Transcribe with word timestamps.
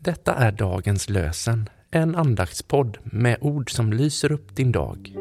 Detta 0.00 0.34
är 0.34 0.52
dagens 0.52 1.08
lösen, 1.08 1.68
en 1.90 2.16
andaktspodd 2.16 2.98
med 3.04 3.36
ord 3.40 3.70
som 3.70 3.92
lyser 3.92 4.32
upp 4.32 4.56
din 4.56 4.72
dag. 4.72 5.12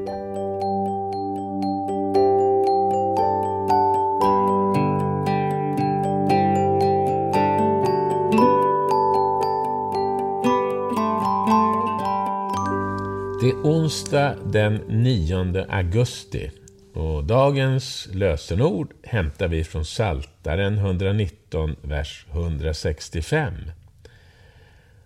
Det 13.41 13.49
är 13.49 13.61
onsdag 13.63 14.35
den 14.45 14.75
9 14.75 15.65
augusti 15.69 16.51
och 16.93 17.23
dagens 17.23 18.07
lösenord 18.11 18.93
hämtar 19.03 19.47
vi 19.47 19.63
från 19.63 19.85
Saltaren 19.85 20.77
119, 20.77 21.75
vers 21.81 22.25
165. 22.31 23.53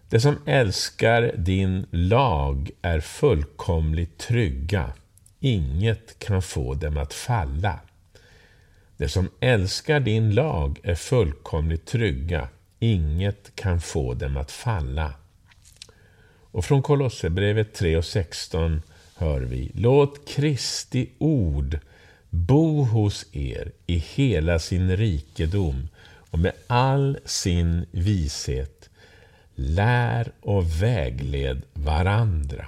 Det 0.10 0.20
som 0.20 0.38
älskar 0.46 1.32
din 1.38 1.86
lag 1.92 2.72
är 2.82 3.00
fullkomligt 3.00 4.18
trygga. 4.18 4.94
Inget 5.40 6.20
kan 6.20 6.42
få 6.42 6.74
dem 6.74 6.98
att 6.98 7.14
falla. 7.14 7.80
Det 8.98 9.10
som 9.10 9.30
älskar 9.40 10.00
din 10.00 10.36
lag 10.36 10.80
är 10.84 10.96
fullkomligt 10.96 11.86
trygga. 11.86 12.48
Inget 12.80 13.56
kan 13.56 13.82
få 13.82 14.14
dem 14.14 14.38
att 14.38 14.52
falla. 14.52 15.14
Och 16.52 16.66
från 16.66 16.82
Kolosserbrevet 16.82 17.74
3 17.74 17.98
och 17.98 18.06
16 18.06 18.82
hör 19.16 19.40
vi 19.42 19.72
Låt 19.76 20.28
Kristi 20.28 21.10
ord 21.18 21.80
bo 22.30 22.84
hos 22.84 23.26
er 23.32 23.72
i 23.86 23.98
hela 23.98 24.60
sin 24.60 24.98
rikedom 24.98 25.88
och 26.32 26.40
med 26.40 26.54
all 26.68 27.18
sin 27.26 27.86
vishet. 27.92 28.89
Lär 29.62 30.32
och 30.42 30.82
vägled 30.82 31.62
varandra. 31.74 32.66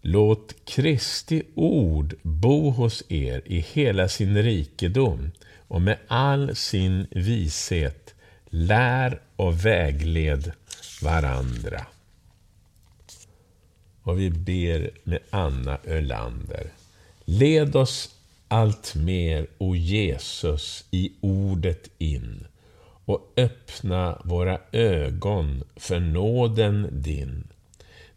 Låt 0.00 0.54
Kristi 0.64 1.42
ord 1.54 2.14
bo 2.22 2.70
hos 2.70 3.02
er 3.08 3.42
i 3.44 3.60
hela 3.60 4.08
sin 4.08 4.42
rikedom 4.42 5.30
och 5.68 5.82
med 5.82 5.98
all 6.08 6.56
sin 6.56 7.06
vishet. 7.10 8.14
Lär 8.46 9.20
och 9.36 9.66
vägled 9.66 10.52
varandra. 11.02 11.86
Och 14.02 14.20
vi 14.20 14.30
ber 14.30 14.90
med 15.04 15.18
Anna 15.30 15.78
Ölander. 15.84 16.70
Led 17.24 17.76
oss 17.76 18.14
allt 18.48 18.94
mer, 18.94 19.46
o 19.58 19.74
Jesus, 19.74 20.84
i 20.90 21.12
ordet 21.20 21.90
in 21.98 22.46
och 23.08 23.32
öppna 23.36 24.22
våra 24.24 24.60
ögon 24.72 25.64
för 25.76 26.00
nåden 26.00 26.88
din. 26.92 27.48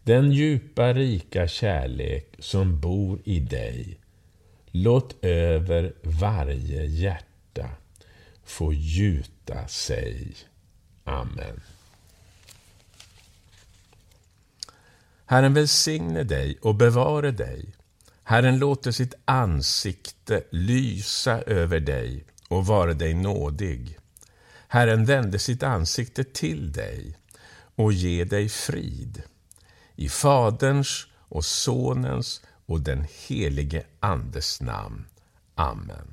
Den 0.02 0.32
djupa, 0.32 0.92
rika 0.92 1.48
kärlek 1.48 2.34
som 2.38 2.80
bor 2.80 3.18
i 3.24 3.40
dig. 3.40 3.98
Låt 4.70 5.24
över 5.24 5.92
varje 6.02 6.84
hjärta 6.84 7.70
få 8.44 8.72
gjuta 8.72 9.68
sig. 9.68 10.34
Amen. 11.04 11.60
Herren 15.26 15.54
välsigne 15.54 16.22
dig 16.22 16.58
och 16.62 16.74
bevare 16.74 17.30
dig. 17.30 17.74
Herren 18.22 18.58
låter 18.58 18.90
sitt 18.90 19.14
ansikte 19.24 20.42
lysa 20.50 21.42
över 21.42 21.80
dig 21.80 22.24
och 22.48 22.66
vara 22.66 22.94
dig 22.94 23.14
nådig. 23.14 23.98
Herren 24.72 25.04
vände 25.04 25.38
sitt 25.38 25.62
ansikte 25.62 26.24
till 26.24 26.72
dig 26.72 27.16
och 27.74 27.92
ge 27.92 28.24
dig 28.24 28.48
frid. 28.48 29.22
I 29.96 30.08
Faderns 30.08 31.06
och 31.18 31.44
Sonens 31.44 32.40
och 32.66 32.80
den 32.80 33.06
helige 33.26 33.82
Andes 34.00 34.60
namn. 34.60 35.06
Amen. 35.54 36.12